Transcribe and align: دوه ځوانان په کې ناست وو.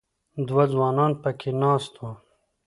دوه 0.47 0.63
ځوانان 0.73 1.11
په 1.21 1.29
کې 1.39 1.49
ناست 1.63 1.93
وو. 1.99 2.11